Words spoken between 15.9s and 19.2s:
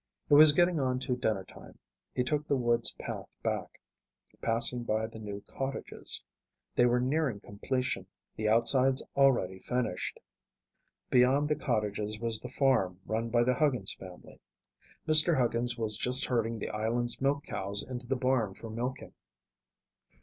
just herding the island's milk cows into the barn for milking.